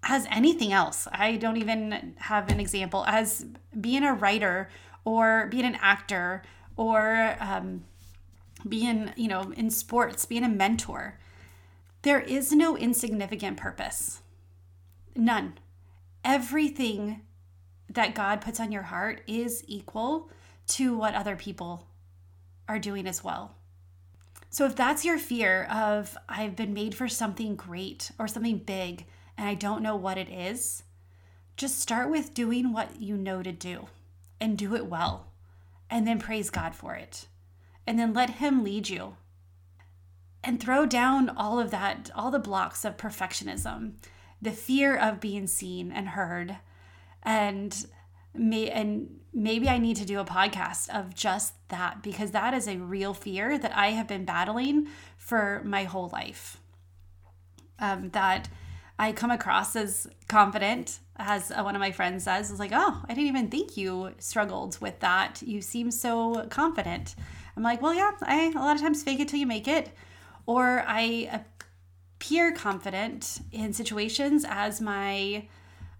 as 0.03 0.25
anything 0.31 0.71
else. 0.71 1.07
I 1.11 1.35
don't 1.35 1.57
even 1.57 2.13
have 2.17 2.49
an 2.49 2.59
example 2.59 3.03
as 3.07 3.45
being 3.79 4.03
a 4.03 4.13
writer 4.13 4.69
or 5.03 5.47
being 5.47 5.65
an 5.65 5.77
actor 5.81 6.43
or 6.77 7.35
um, 7.39 7.83
being, 8.69 9.11
you 9.17 9.27
know, 9.27 9.51
in 9.57 9.69
sports, 9.69 10.25
being 10.25 10.43
a 10.43 10.49
mentor. 10.49 11.19
There 12.01 12.21
is 12.21 12.51
no 12.51 12.77
insignificant 12.77 13.57
purpose. 13.57 14.21
None. 15.15 15.57
Everything 16.23 17.21
that 17.89 18.15
God 18.15 18.41
puts 18.41 18.59
on 18.59 18.71
your 18.71 18.83
heart 18.83 19.21
is 19.27 19.63
equal 19.67 20.29
to 20.67 20.97
what 20.97 21.15
other 21.15 21.35
people 21.35 21.87
are 22.67 22.79
doing 22.79 23.07
as 23.07 23.23
well. 23.23 23.55
So 24.49 24.65
if 24.65 24.75
that's 24.75 25.05
your 25.05 25.17
fear 25.17 25.63
of 25.71 26.17
I've 26.27 26.55
been 26.55 26.73
made 26.73 26.95
for 26.95 27.07
something 27.07 27.55
great 27.55 28.11
or 28.17 28.27
something 28.27 28.59
big 28.59 29.05
and 29.37 29.47
I 29.47 29.53
don't 29.53 29.83
know 29.83 29.95
what 29.95 30.17
it 30.17 30.29
is, 30.29 30.83
just 31.55 31.79
start 31.79 32.09
with 32.09 32.33
doing 32.33 32.71
what 32.71 33.01
you 33.01 33.17
know 33.17 33.41
to 33.41 33.51
do 33.51 33.87
and 34.39 34.57
do 34.57 34.75
it 34.75 34.85
well. 34.85 35.27
And 35.89 36.07
then 36.07 36.19
praise 36.19 36.49
God 36.49 36.75
for 36.75 36.95
it. 36.95 37.27
And 37.85 37.97
then 37.97 38.13
let 38.13 38.31
Him 38.31 38.63
lead 38.63 38.89
you. 38.89 39.15
And 40.47 40.61
throw 40.61 40.85
down 40.85 41.29
all 41.29 41.59
of 41.59 41.71
that, 41.71 42.09
all 42.15 42.31
the 42.31 42.39
blocks 42.39 42.85
of 42.85 42.95
perfectionism, 42.95 43.95
the 44.41 44.53
fear 44.53 44.95
of 44.95 45.19
being 45.19 45.45
seen 45.45 45.91
and 45.91 46.07
heard, 46.07 46.55
and 47.21 47.85
may 48.33 48.69
and 48.69 49.19
maybe 49.33 49.67
I 49.67 49.77
need 49.77 49.97
to 49.97 50.05
do 50.05 50.21
a 50.21 50.25
podcast 50.25 50.89
of 50.89 51.13
just 51.13 51.53
that 51.67 52.01
because 52.01 52.31
that 52.31 52.53
is 52.53 52.65
a 52.65 52.77
real 52.77 53.13
fear 53.13 53.57
that 53.57 53.75
I 53.75 53.87
have 53.87 54.07
been 54.07 54.23
battling 54.23 54.87
for 55.17 55.61
my 55.65 55.83
whole 55.83 56.07
life. 56.13 56.61
Um, 57.77 58.11
that 58.11 58.47
I 58.97 59.11
come 59.11 59.31
across 59.31 59.75
as 59.75 60.07
confident, 60.29 60.99
as 61.17 61.49
one 61.49 61.75
of 61.75 61.81
my 61.81 61.91
friends 61.91 62.23
says, 62.23 62.51
is 62.51 62.59
like, 62.59 62.71
oh, 62.73 63.03
I 63.03 63.13
didn't 63.13 63.27
even 63.27 63.49
think 63.49 63.75
you 63.75 64.13
struggled 64.19 64.79
with 64.79 65.01
that. 65.01 65.41
You 65.41 65.61
seem 65.61 65.91
so 65.91 66.47
confident. 66.49 67.15
I'm 67.57 67.63
like, 67.63 67.81
well, 67.81 67.93
yeah, 67.93 68.11
I 68.21 68.53
a 68.55 68.59
lot 68.59 68.77
of 68.77 68.81
times 68.81 69.03
fake 69.03 69.19
it 69.19 69.27
till 69.27 69.39
you 69.39 69.45
make 69.45 69.67
it, 69.67 69.91
or 70.47 70.83
I 70.87 71.43
appear 72.15 72.51
confident 72.51 73.41
in 73.51 73.73
situations 73.73 74.43
as 74.47 74.81
my 74.81 75.47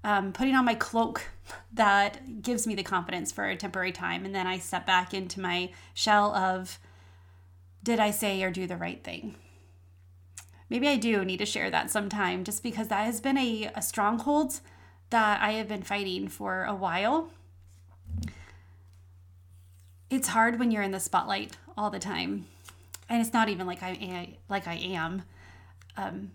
um, 0.03 0.31
putting 0.31 0.55
on 0.55 0.65
my 0.65 0.73
cloak 0.73 1.27
that 1.73 2.41
gives 2.41 2.65
me 2.65 2.73
the 2.73 2.83
confidence 2.83 3.31
for 3.31 3.45
a 3.45 3.55
temporary 3.55 3.91
time. 3.91 4.25
And 4.25 4.33
then 4.33 4.47
I 4.47 4.57
step 4.57 4.85
back 4.85 5.13
into 5.13 5.41
my 5.41 5.69
shell 5.93 6.33
of, 6.33 6.79
did 7.83 7.99
I 7.99 8.11
say 8.11 8.41
or 8.41 8.49
do 8.49 8.65
the 8.65 8.77
right 8.77 9.03
thing? 9.03 9.35
Maybe 10.69 10.87
I 10.87 10.95
do 10.95 11.23
need 11.23 11.37
to 11.37 11.45
share 11.45 11.69
that 11.69 11.91
sometime 11.91 12.43
just 12.43 12.63
because 12.63 12.87
that 12.87 13.05
has 13.05 13.21
been 13.21 13.37
a, 13.37 13.69
a 13.75 13.81
stronghold 13.81 14.59
that 15.09 15.41
I 15.41 15.51
have 15.53 15.67
been 15.67 15.83
fighting 15.83 16.27
for 16.27 16.63
a 16.63 16.75
while. 16.75 17.29
It's 20.09 20.29
hard 20.29 20.57
when 20.57 20.71
you're 20.71 20.83
in 20.83 20.91
the 20.91 20.99
spotlight 20.99 21.57
all 21.77 21.89
the 21.89 21.99
time. 21.99 22.45
And 23.09 23.21
it's 23.21 23.33
not 23.33 23.49
even 23.49 23.67
like 23.67 23.81
I 23.81 24.37
like 24.49 24.67
I 24.67 24.75
am. 24.75 25.23
Um, 25.95 26.31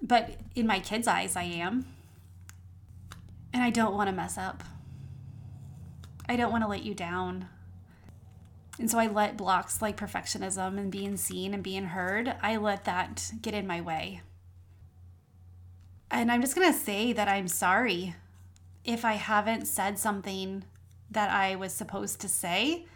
but 0.00 0.36
in 0.54 0.66
my 0.66 0.80
kids' 0.80 1.06
eyes, 1.06 1.36
I 1.36 1.44
am. 1.44 1.86
And 3.52 3.62
I 3.62 3.70
don't 3.70 3.94
want 3.94 4.08
to 4.08 4.16
mess 4.16 4.38
up. 4.38 4.64
I 6.28 6.36
don't 6.36 6.50
want 6.50 6.64
to 6.64 6.68
let 6.68 6.82
you 6.82 6.94
down. 6.94 7.48
And 8.78 8.90
so 8.90 8.98
I 8.98 9.06
let 9.06 9.36
blocks 9.36 9.82
like 9.82 9.96
perfectionism 9.96 10.78
and 10.78 10.90
being 10.90 11.16
seen 11.16 11.52
and 11.52 11.62
being 11.62 11.84
heard, 11.84 12.34
I 12.42 12.56
let 12.56 12.84
that 12.84 13.32
get 13.42 13.54
in 13.54 13.66
my 13.66 13.80
way. 13.80 14.22
And 16.10 16.32
I'm 16.32 16.40
just 16.40 16.54
going 16.54 16.72
to 16.72 16.78
say 16.78 17.12
that 17.12 17.28
I'm 17.28 17.48
sorry 17.48 18.14
if 18.84 19.04
I 19.04 19.14
haven't 19.14 19.66
said 19.66 19.98
something 19.98 20.64
that 21.10 21.30
I 21.30 21.54
was 21.54 21.72
supposed 21.72 22.20
to 22.22 22.28
say 22.28 22.86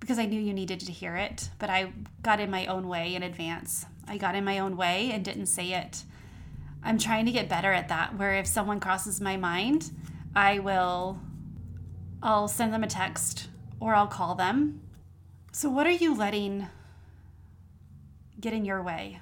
because 0.00 0.18
I 0.18 0.26
knew 0.26 0.40
you 0.40 0.52
needed 0.52 0.80
to 0.80 0.92
hear 0.92 1.16
it, 1.16 1.50
but 1.58 1.70
I 1.70 1.92
got 2.22 2.40
in 2.40 2.50
my 2.50 2.66
own 2.66 2.88
way 2.88 3.14
in 3.14 3.22
advance. 3.22 3.86
I 4.08 4.16
got 4.16 4.34
in 4.34 4.44
my 4.44 4.58
own 4.58 4.76
way 4.76 5.10
and 5.12 5.24
didn't 5.24 5.46
say 5.46 5.72
it. 5.72 6.02
I'm 6.82 6.98
trying 6.98 7.26
to 7.26 7.32
get 7.32 7.48
better 7.48 7.72
at 7.72 7.88
that 7.88 8.16
where 8.16 8.34
if 8.34 8.46
someone 8.46 8.80
crosses 8.80 9.20
my 9.20 9.36
mind, 9.36 9.90
I 10.34 10.58
will 10.58 11.20
I'll 12.22 12.48
send 12.48 12.72
them 12.72 12.82
a 12.82 12.88
text 12.88 13.48
or 13.78 13.94
I'll 13.94 14.06
call 14.06 14.34
them. 14.34 14.80
So 15.52 15.68
what 15.68 15.86
are 15.86 15.90
you 15.90 16.16
letting 16.16 16.68
get 18.40 18.52
in 18.52 18.64
your 18.64 18.82
way? 18.82 19.20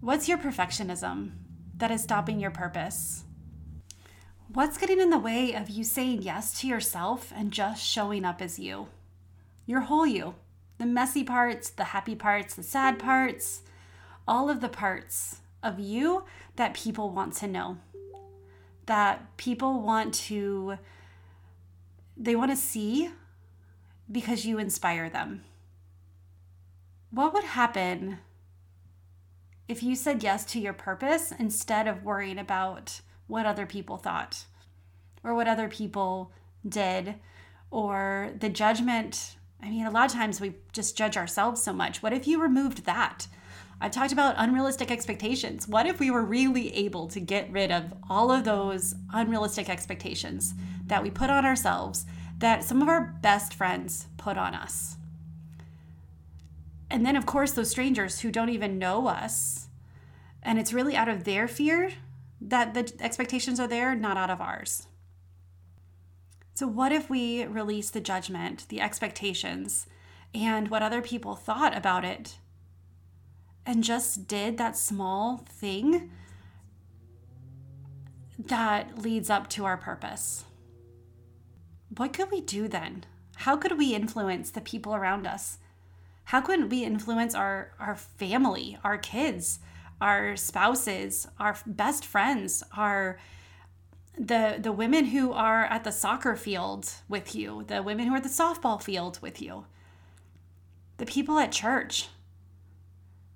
What's 0.00 0.28
your 0.28 0.38
perfectionism 0.38 1.32
that 1.76 1.90
is 1.90 2.02
stopping 2.02 2.40
your 2.40 2.50
purpose? 2.50 3.24
What's 4.52 4.78
getting 4.78 5.00
in 5.00 5.10
the 5.10 5.18
way 5.18 5.54
of 5.54 5.68
you 5.68 5.84
saying 5.84 6.22
yes 6.22 6.58
to 6.60 6.66
yourself 6.66 7.32
and 7.34 7.52
just 7.52 7.84
showing 7.84 8.24
up 8.24 8.40
as 8.42 8.58
you? 8.58 8.88
Your 9.70 9.82
whole 9.82 10.06
you 10.06 10.34
the 10.78 10.86
messy 10.86 11.22
parts, 11.22 11.70
the 11.70 11.84
happy 11.84 12.16
parts, 12.16 12.54
the 12.54 12.62
sad 12.62 12.98
parts, 12.98 13.60
all 14.26 14.48
of 14.50 14.60
the 14.60 14.68
parts 14.68 15.40
of 15.62 15.78
you 15.78 16.24
that 16.56 16.74
people 16.74 17.10
want 17.10 17.34
to 17.34 17.46
know. 17.46 17.76
That 18.86 19.36
people 19.36 19.82
want 19.82 20.14
to, 20.14 20.78
they 22.16 22.34
want 22.34 22.50
to 22.50 22.56
see 22.56 23.10
because 24.10 24.46
you 24.46 24.58
inspire 24.58 25.10
them. 25.10 25.44
What 27.10 27.34
would 27.34 27.44
happen 27.44 28.18
if 29.68 29.82
you 29.82 29.94
said 29.94 30.22
yes 30.22 30.46
to 30.46 30.58
your 30.58 30.72
purpose 30.72 31.32
instead 31.38 31.86
of 31.86 32.04
worrying 32.04 32.38
about 32.38 33.02
what 33.26 33.44
other 33.46 33.66
people 33.66 33.98
thought 33.98 34.46
or 35.22 35.34
what 35.34 35.46
other 35.46 35.68
people 35.68 36.32
did 36.66 37.16
or 37.70 38.30
the 38.36 38.48
judgment 38.48 39.36
I 39.62 39.70
mean, 39.70 39.86
a 39.86 39.90
lot 39.90 40.06
of 40.06 40.12
times 40.12 40.40
we 40.40 40.54
just 40.72 40.96
judge 40.96 41.16
ourselves 41.16 41.62
so 41.62 41.72
much. 41.72 42.02
What 42.02 42.12
if 42.12 42.26
you 42.26 42.40
removed 42.40 42.86
that? 42.86 43.26
I've 43.80 43.90
talked 43.90 44.12
about 44.12 44.34
unrealistic 44.36 44.90
expectations. 44.90 45.66
What 45.66 45.86
if 45.86 46.00
we 46.00 46.10
were 46.10 46.24
really 46.24 46.74
able 46.74 47.08
to 47.08 47.20
get 47.20 47.50
rid 47.50 47.70
of 47.70 47.94
all 48.08 48.30
of 48.30 48.44
those 48.44 48.94
unrealistic 49.12 49.70
expectations 49.70 50.54
that 50.86 51.02
we 51.02 51.10
put 51.10 51.30
on 51.30 51.46
ourselves, 51.46 52.04
that 52.38 52.62
some 52.62 52.82
of 52.82 52.88
our 52.88 53.16
best 53.22 53.54
friends 53.54 54.06
put 54.18 54.36
on 54.36 54.54
us? 54.54 54.96
And 56.90 57.06
then, 57.06 57.16
of 57.16 57.24
course, 57.24 57.52
those 57.52 57.70
strangers 57.70 58.20
who 58.20 58.30
don't 58.30 58.50
even 58.50 58.78
know 58.78 59.06
us, 59.06 59.68
and 60.42 60.58
it's 60.58 60.72
really 60.72 60.96
out 60.96 61.08
of 61.08 61.24
their 61.24 61.48
fear 61.48 61.92
that 62.40 62.74
the 62.74 62.92
expectations 63.00 63.60
are 63.60 63.68
there, 63.68 63.94
not 63.94 64.16
out 64.16 64.30
of 64.30 64.40
ours. 64.40 64.86
So, 66.60 66.68
what 66.68 66.92
if 66.92 67.08
we 67.08 67.46
release 67.46 67.88
the 67.88 68.02
judgment, 68.02 68.66
the 68.68 68.82
expectations, 68.82 69.86
and 70.34 70.68
what 70.68 70.82
other 70.82 71.00
people 71.00 71.34
thought 71.34 71.74
about 71.74 72.04
it 72.04 72.36
and 73.64 73.82
just 73.82 74.28
did 74.28 74.58
that 74.58 74.76
small 74.76 75.38
thing 75.48 76.10
that 78.38 78.98
leads 78.98 79.30
up 79.30 79.48
to 79.48 79.64
our 79.64 79.78
purpose? 79.78 80.44
What 81.96 82.12
could 82.12 82.30
we 82.30 82.42
do 82.42 82.68
then? 82.68 83.04
How 83.36 83.56
could 83.56 83.78
we 83.78 83.94
influence 83.94 84.50
the 84.50 84.60
people 84.60 84.94
around 84.94 85.26
us? 85.26 85.56
How 86.24 86.42
could 86.42 86.70
we 86.70 86.84
influence 86.84 87.34
our, 87.34 87.72
our 87.80 87.96
family, 87.96 88.76
our 88.84 88.98
kids, 88.98 89.60
our 89.98 90.36
spouses, 90.36 91.26
our 91.38 91.56
best 91.64 92.04
friends, 92.04 92.62
our 92.76 93.18
the 94.18 94.56
the 94.58 94.72
women 94.72 95.06
who 95.06 95.32
are 95.32 95.64
at 95.64 95.84
the 95.84 95.92
soccer 95.92 96.36
field 96.36 96.90
with 97.08 97.34
you, 97.34 97.64
the 97.66 97.82
women 97.82 98.06
who 98.06 98.14
are 98.14 98.18
at 98.18 98.22
the 98.22 98.28
softball 98.28 98.82
field 98.82 99.18
with 99.22 99.40
you, 99.40 99.66
the 100.98 101.06
people 101.06 101.38
at 101.38 101.52
church. 101.52 102.08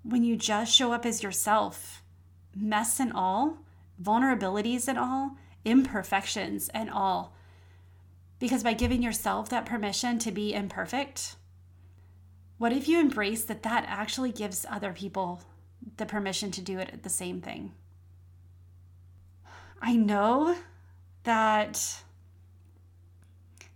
When 0.02 0.22
you 0.22 0.36
just 0.36 0.74
show 0.74 0.92
up 0.92 1.06
as 1.06 1.22
yourself, 1.22 2.02
mess 2.54 3.00
and 3.00 3.12
all, 3.14 3.58
vulnerabilities 4.02 4.86
and 4.86 4.98
all, 4.98 5.38
imperfections 5.64 6.68
and 6.74 6.90
all. 6.90 7.34
Because 8.38 8.62
by 8.62 8.74
giving 8.74 9.02
yourself 9.02 9.48
that 9.48 9.64
permission 9.64 10.18
to 10.18 10.30
be 10.30 10.52
imperfect, 10.52 11.36
what 12.58 12.72
if 12.72 12.86
you 12.86 13.00
embrace 13.00 13.44
that 13.44 13.62
that 13.62 13.84
actually 13.88 14.32
gives 14.32 14.66
other 14.68 14.92
people 14.92 15.40
the 15.96 16.06
permission 16.06 16.50
to 16.50 16.60
do 16.60 16.78
it 16.78 17.02
the 17.02 17.08
same 17.08 17.40
thing? 17.40 17.72
I 19.86 19.96
know 19.96 20.56
that 21.24 22.02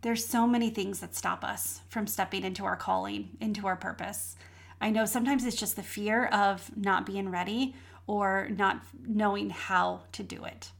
there's 0.01 0.25
so 0.25 0.47
many 0.47 0.71
things 0.71 1.01
that 1.01 1.15
stop 1.15 1.45
us 1.45 1.83
from 1.91 2.07
stepping 2.07 2.45
into 2.45 2.65
our 2.65 2.77
calling, 2.77 3.37
into 3.43 3.67
our 3.67 3.77
purpose. 3.77 4.35
I 4.81 4.89
know 4.89 5.05
sometimes 5.05 5.45
it's 5.45 5.55
just 5.55 5.77
the 5.77 5.83
fear 5.83 6.25
of 6.25 6.75
not 6.75 7.05
being 7.05 7.31
ready 7.31 7.75
or 8.07 8.49
not 8.49 8.83
knowing 9.07 9.51
how 9.51 10.05
to 10.13 10.23
do 10.23 10.47
it. 10.47 10.71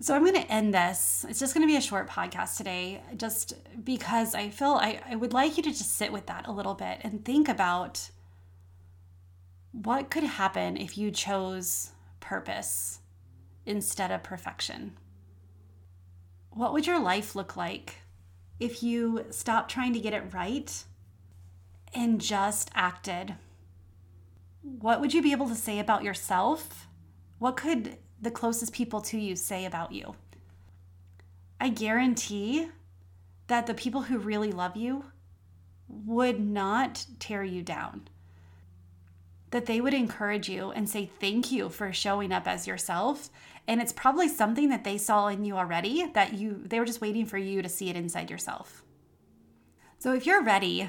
So 0.00 0.14
I'm 0.14 0.24
going 0.24 0.42
to 0.42 0.50
end 0.50 0.72
this. 0.72 1.26
It's 1.28 1.38
just 1.38 1.52
going 1.52 1.68
to 1.68 1.70
be 1.70 1.76
a 1.76 1.82
short 1.82 2.08
podcast 2.08 2.56
today, 2.56 3.02
just 3.18 3.52
because 3.84 4.34
I 4.34 4.48
feel 4.48 4.78
I, 4.80 4.98
I 5.10 5.16
would 5.16 5.34
like 5.34 5.58
you 5.58 5.62
to 5.64 5.68
just 5.68 5.98
sit 5.98 6.10
with 6.10 6.24
that 6.24 6.46
a 6.48 6.52
little 6.52 6.72
bit 6.72 7.00
and 7.02 7.22
think 7.22 7.50
about 7.50 8.08
what 9.72 10.08
could 10.08 10.24
happen 10.24 10.78
if 10.78 10.96
you 10.96 11.10
chose 11.10 11.90
purpose 12.18 12.99
instead 13.66 14.10
of 14.10 14.22
perfection. 14.22 14.96
What 16.50 16.72
would 16.72 16.86
your 16.86 17.00
life 17.00 17.34
look 17.34 17.56
like 17.56 17.96
if 18.58 18.82
you 18.82 19.26
stopped 19.30 19.70
trying 19.70 19.92
to 19.92 20.00
get 20.00 20.14
it 20.14 20.34
right 20.34 20.84
and 21.94 22.20
just 22.20 22.70
acted? 22.74 23.36
What 24.62 25.00
would 25.00 25.14
you 25.14 25.22
be 25.22 25.32
able 25.32 25.48
to 25.48 25.54
say 25.54 25.78
about 25.78 26.04
yourself? 26.04 26.86
What 27.38 27.56
could 27.56 27.96
the 28.20 28.30
closest 28.30 28.72
people 28.72 29.00
to 29.02 29.18
you 29.18 29.36
say 29.36 29.64
about 29.64 29.92
you? 29.92 30.14
I 31.60 31.68
guarantee 31.68 32.68
that 33.46 33.66
the 33.66 33.74
people 33.74 34.02
who 34.02 34.18
really 34.18 34.52
love 34.52 34.76
you 34.76 35.04
would 35.88 36.40
not 36.40 37.04
tear 37.18 37.42
you 37.42 37.62
down. 37.62 38.08
That 39.50 39.66
they 39.66 39.80
would 39.80 39.94
encourage 39.94 40.48
you 40.48 40.70
and 40.70 40.88
say 40.88 41.06
thank 41.06 41.50
you 41.50 41.68
for 41.68 41.92
showing 41.92 42.32
up 42.32 42.46
as 42.46 42.66
yourself. 42.66 43.30
And 43.66 43.80
it's 43.80 43.92
probably 43.92 44.28
something 44.28 44.68
that 44.70 44.84
they 44.84 44.98
saw 44.98 45.28
in 45.28 45.44
you 45.44 45.56
already 45.56 46.06
that 46.12 46.34
you 46.34 46.62
they 46.64 46.78
were 46.78 46.86
just 46.86 47.00
waiting 47.00 47.26
for 47.26 47.38
you 47.38 47.62
to 47.62 47.68
see 47.68 47.88
it 47.88 47.96
inside 47.96 48.30
yourself. 48.30 48.84
So 49.98 50.14
if 50.14 50.24
you're 50.24 50.42
ready, 50.42 50.88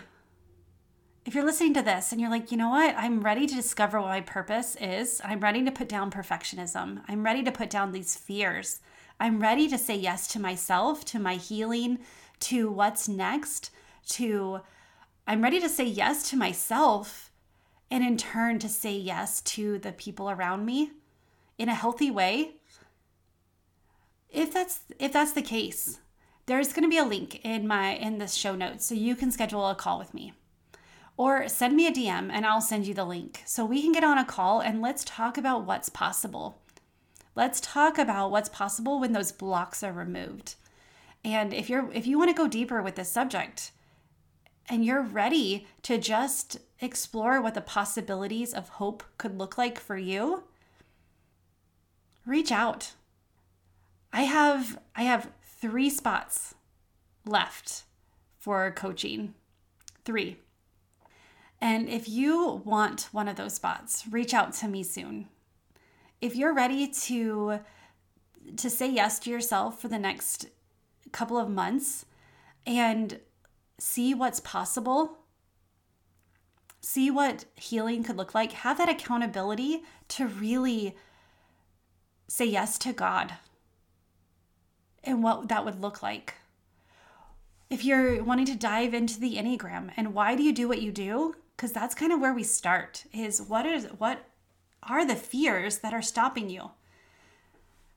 if 1.26 1.36
you're 1.36 1.46
listening 1.46 1.74
to 1.76 1.82
this 1.82 2.12
and 2.12 2.20
you're 2.22 2.30
like, 2.30 2.52
you 2.52 2.58
know 2.58 2.70
what, 2.70 2.96
I'm 2.98 3.22
ready 3.22 3.46
to 3.46 3.56
discover 3.56 4.00
what 4.00 4.08
my 4.08 4.22
purpose 4.22 4.76
is, 4.80 5.22
I'm 5.24 5.40
ready 5.40 5.64
to 5.66 5.72
put 5.72 5.90
down 5.90 6.12
perfectionism, 6.12 7.02
I'm 7.08 7.24
ready 7.24 7.44
to 7.44 7.52
put 7.52 7.70
down 7.70 7.92
these 7.92 8.16
fears, 8.16 8.80
I'm 9.20 9.40
ready 9.40 9.68
to 9.68 9.78
say 9.78 9.96
yes 9.96 10.28
to 10.30 10.40
myself, 10.40 11.06
to 11.06 11.20
my 11.20 11.36
healing, 11.36 12.00
to 12.42 12.72
what's 12.72 13.08
next, 13.08 13.72
to 14.10 14.62
I'm 15.28 15.44
ready 15.44 15.60
to 15.60 15.70
say 15.70 15.86
yes 15.86 16.30
to 16.30 16.38
myself 16.38 17.31
and 17.92 18.04
in 18.04 18.18
turn 18.18 18.58
to 18.58 18.70
say 18.70 18.96
yes 18.96 19.42
to 19.42 19.78
the 19.78 19.92
people 19.92 20.30
around 20.32 20.66
me 20.66 20.92
in 21.58 21.70
a 21.70 21.76
healthy 21.76 22.10
way 22.10 22.56
if 24.30 24.52
that's 24.52 24.80
if 24.98 25.14
that's 25.14 25.34
the 25.34 25.42
case 25.44 26.00
there's 26.52 26.74
going 26.74 26.84
to 26.84 26.90
be 26.90 26.98
a 26.98 27.06
link 27.06 27.40
in 27.46 27.68
my 27.68 27.94
in 27.94 28.18
the 28.18 28.28
show 28.28 28.56
notes 28.56 28.86
so 28.86 28.96
you 28.96 29.16
can 29.16 29.32
schedule 29.32 29.68
a 29.68 29.76
call 29.76 30.00
with 30.00 30.14
me. 30.14 30.34
Or 31.18 31.48
send 31.48 31.76
me 31.76 31.88
a 31.88 31.92
dm 31.92 32.30
and 32.32 32.46
i'll 32.46 32.62
send 32.62 32.88
you 32.88 32.94
the 32.94 33.06
link 33.06 33.44
so 33.46 33.64
we 33.64 33.82
can 33.82 33.92
get 33.92 34.04
on 34.04 34.18
a 34.18 34.26
call 34.26 34.60
and 34.60 34.82
let's 34.82 35.04
talk 35.04 35.38
about 35.38 35.66
what's 35.66 35.90
possible. 35.90 36.60
Let's 37.36 37.62
talk 37.62 37.98
about 37.98 38.32
what's 38.32 38.50
possible 38.50 39.00
when 39.00 39.14
those 39.14 39.32
blocks 39.32 39.84
are 39.84 39.94
removed. 39.94 40.56
And 41.24 41.54
if 41.54 41.70
you're 41.70 41.92
if 41.94 42.08
you 42.08 42.18
want 42.18 42.32
to 42.32 42.36
go 42.36 42.48
deeper 42.48 42.82
with 42.82 42.96
this 42.96 43.10
subject 43.10 43.72
and 44.72 44.84
you're 44.84 45.04
ready 45.04 45.68
to 45.84 46.00
just 46.00 46.58
explore 46.80 47.40
what 47.40 47.54
the 47.54 47.62
possibilities 47.62 48.56
of 48.56 48.70
hope 48.70 49.04
could 49.20 49.38
look 49.38 49.58
like 49.58 49.80
for 49.80 49.98
you 49.98 50.44
reach 52.26 52.52
out 52.52 52.94
I 54.14 54.24
have 54.24 54.80
I 54.96 55.04
have 55.04 55.32
3 55.60 55.90
spots 55.90 56.56
left 57.26 57.84
for 58.40 58.72
coaching. 58.72 59.34
3. 60.06 60.38
And 61.62 61.88
if 61.88 62.10
you 62.10 62.62
want 62.66 63.10
one 63.12 63.28
of 63.28 63.36
those 63.36 63.54
spots, 63.54 64.06
reach 64.10 64.34
out 64.34 64.54
to 64.56 64.68
me 64.68 64.84
soon. 64.84 65.28
If 66.20 66.36
you're 66.36 66.54
ready 66.54 66.88
to 66.88 67.60
to 68.58 68.70
say 68.70 68.90
yes 68.90 69.20
to 69.20 69.30
yourself 69.30 69.80
for 69.80 69.88
the 69.88 70.00
next 70.00 70.48
couple 71.12 71.38
of 71.38 71.50
months 71.50 72.06
and 72.66 73.20
see 73.82 74.14
what's 74.14 74.40
possible, 74.40 75.18
see 76.82 77.10
what 77.10 77.46
healing 77.56 78.04
could 78.04 78.16
look 78.16 78.36
like, 78.36 78.52
have 78.52 78.78
that 78.78 78.88
accountability 78.88 79.82
to 80.08 80.28
really 80.28 80.96
say 82.28 82.46
yes 82.46 82.78
to 82.78 82.94
God 82.94 83.34
and 85.04 85.24
what 85.24 85.48
that 85.48 85.66
would 85.66 85.82
look 85.82 86.04
like. 86.04 86.36
If 87.72 87.84
you're 87.84 88.24
wanting 88.24 88.46
to 88.46 88.56
dive 88.56 88.94
into 88.94 89.20
the 89.20 89.38
Enneagram 89.38 89.90
and 89.98 90.14
why 90.14 90.36
do 90.36 90.44
you 90.44 90.54
do 90.54 90.68
what 90.68 90.82
you 90.82 90.92
do? 90.92 91.36
Because 91.58 91.72
that's 91.72 91.96
kind 91.96 92.12
of 92.12 92.20
where 92.20 92.36
we 92.36 92.44
start 92.44 93.06
is 93.12 93.42
what 93.42 93.66
is 93.66 93.86
what 93.98 94.26
are 94.84 95.06
the 95.06 95.16
fears 95.16 95.80
that 95.80 95.94
are 95.94 96.04
stopping 96.04 96.52
you? 96.52 96.70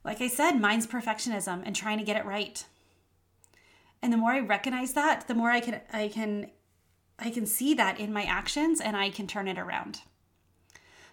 Like 0.02 0.22
I 0.22 0.28
said, 0.28 0.52
mine's 0.52 0.86
perfectionism 0.86 1.62
and 1.66 1.76
trying 1.76 1.98
to 1.98 2.04
get 2.04 2.16
it 2.16 2.24
right. 2.24 2.64
And 4.04 4.12
the 4.12 4.18
more 4.18 4.32
I 4.32 4.40
recognize 4.40 4.92
that, 4.92 5.28
the 5.28 5.34
more 5.34 5.50
I 5.50 5.60
can 5.60 5.80
I 5.90 6.08
can 6.08 6.50
I 7.18 7.30
can 7.30 7.46
see 7.46 7.72
that 7.72 7.98
in 7.98 8.12
my 8.12 8.24
actions 8.24 8.78
and 8.78 8.94
I 8.94 9.08
can 9.08 9.26
turn 9.26 9.48
it 9.48 9.58
around. 9.58 10.02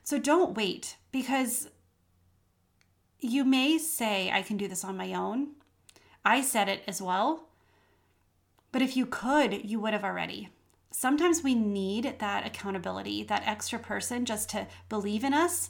So 0.04 0.19
don't 0.19 0.58
wait 0.58 0.97
because 1.10 1.69
you 3.21 3.45
may 3.45 3.77
say 3.77 4.30
I 4.30 4.41
can 4.41 4.58
do 4.58 4.67
this 4.67 4.84
on 4.84 4.97
my 4.97 5.13
own 5.13 5.51
I 6.25 6.41
said 6.41 6.67
it 6.67 6.84
as 6.86 7.01
well. 7.01 7.47
But 8.73 8.82
if 8.82 8.97
you 8.97 9.06
could, 9.06 9.69
you 9.69 9.80
would 9.80 9.93
have 9.93 10.04
already. 10.04 10.49
Sometimes 10.91 11.41
we 11.41 11.56
need 11.56 12.15
that 12.19 12.45
accountability, 12.45 13.23
that 13.23 13.47
extra 13.47 13.80
person 13.80 14.25
just 14.25 14.49
to 14.49 14.67
believe 14.89 15.23
in 15.23 15.34
us 15.34 15.69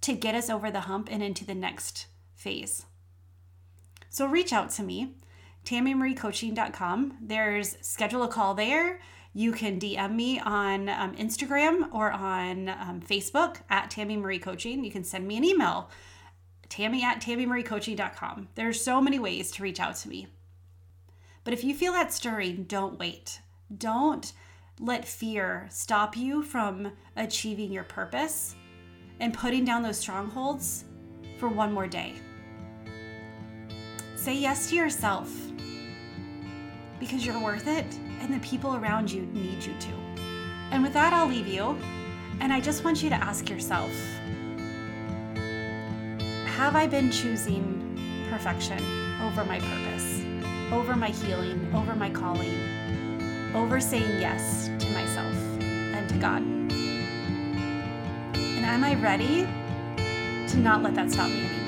to 0.00 0.14
get 0.14 0.34
us 0.34 0.48
over 0.48 0.70
the 0.70 0.80
hump 0.80 1.08
and 1.10 1.22
into 1.22 1.44
the 1.44 1.54
next 1.54 2.06
phase. 2.34 2.86
So 4.08 4.26
reach 4.26 4.54
out 4.54 4.70
to 4.70 4.82
me, 4.82 5.14
tammymariecoaching.com. 5.64 7.18
There's 7.20 7.76
schedule 7.80 8.22
a 8.22 8.28
call 8.28 8.54
there. 8.54 9.00
You 9.34 9.52
can 9.52 9.78
DM 9.78 10.14
me 10.14 10.40
on 10.40 10.88
um, 10.88 11.14
Instagram 11.16 11.92
or 11.92 12.12
on 12.12 12.68
um, 12.68 13.00
Facebook 13.00 13.56
at 13.70 13.90
Tammy 13.90 14.16
Marie 14.16 14.38
Coaching. 14.38 14.84
You 14.84 14.90
can 14.90 15.04
send 15.04 15.26
me 15.26 15.36
an 15.36 15.44
email 15.44 15.90
tammy 16.68 17.04
at 17.04 17.20
tammymariecoaching.com. 17.20 18.48
There's 18.54 18.82
so 18.82 19.00
many 19.00 19.18
ways 19.18 19.50
to 19.52 19.62
reach 19.62 19.78
out 19.78 19.94
to 19.96 20.08
me. 20.08 20.26
But 21.44 21.52
if 21.52 21.64
you 21.64 21.74
feel 21.74 21.92
that 21.92 22.12
stirring, 22.12 22.64
don't 22.64 22.98
wait. 22.98 23.40
Don't 23.76 24.32
let 24.80 25.04
fear 25.04 25.66
stop 25.70 26.16
you 26.16 26.42
from 26.42 26.92
achieving 27.16 27.72
your 27.72 27.84
purpose 27.84 28.54
and 29.20 29.34
putting 29.34 29.64
down 29.64 29.82
those 29.82 29.98
strongholds 29.98 30.84
for 31.38 31.48
one 31.48 31.72
more 31.72 31.86
day. 31.86 32.14
Say 34.16 34.36
yes 34.36 34.70
to 34.70 34.76
yourself 34.76 35.41
because 37.02 37.26
you're 37.26 37.40
worth 37.40 37.66
it 37.66 37.84
and 38.20 38.32
the 38.32 38.38
people 38.38 38.76
around 38.76 39.10
you 39.10 39.22
need 39.32 39.60
you 39.64 39.74
to. 39.80 39.90
And 40.70 40.84
with 40.84 40.92
that, 40.92 41.12
I'll 41.12 41.26
leave 41.26 41.48
you. 41.48 41.76
And 42.38 42.52
I 42.52 42.60
just 42.60 42.84
want 42.84 43.02
you 43.02 43.08
to 43.08 43.16
ask 43.16 43.50
yourself, 43.50 43.90
have 46.46 46.76
I 46.76 46.86
been 46.86 47.10
choosing 47.10 47.98
perfection 48.30 48.78
over 49.20 49.44
my 49.44 49.58
purpose, 49.58 50.22
over 50.72 50.94
my 50.94 51.08
healing, 51.08 51.68
over 51.74 51.96
my 51.96 52.08
calling, 52.08 53.50
over 53.52 53.80
saying 53.80 54.20
yes 54.20 54.68
to 54.78 54.88
myself 54.90 55.34
and 55.60 56.08
to 56.08 56.14
God? 56.18 56.42
And 58.36 58.64
am 58.64 58.84
I 58.84 58.94
ready 58.94 59.42
to 60.52 60.56
not 60.56 60.84
let 60.84 60.94
that 60.94 61.10
stop 61.10 61.28
me 61.28 61.40
anymore? 61.40 61.61